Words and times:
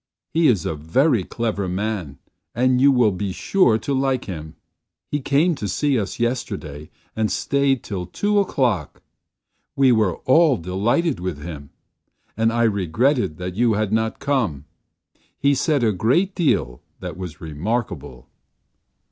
"He 0.33 0.47
is 0.47 0.65
a 0.65 0.73
very 0.73 1.23
clever 1.23 1.67
man, 1.67 2.17
and 2.55 2.81
you 2.81 2.91
will 2.91 3.11
be 3.11 3.31
sure 3.31 3.77
to 3.77 3.93
like 3.93 4.25
him. 4.25 4.55
He 5.11 5.19
came 5.21 5.53
to 5.53 5.67
see 5.67 5.99
us 5.99 6.19
yesterday 6.19 6.89
and 7.15 7.31
stayed 7.31 7.83
till 7.83 8.07
two 8.07 8.39
o'clock. 8.39 9.03
We 9.75 9.91
were 9.91 10.15
all 10.25 10.57
delighted 10.57 11.19
with 11.19 11.43
him, 11.43 11.69
and 12.35 12.51
I 12.51 12.63
regretted 12.63 13.37
that 13.37 13.53
you 13.55 13.73
had 13.73 13.93
not 13.93 14.17
come. 14.17 14.65
He 15.37 15.53
said 15.53 15.83
a 15.83 15.91
great 15.91 16.33
deal 16.33 16.81
that 16.99 17.15
was 17.15 17.39
remarkable." 17.39 18.27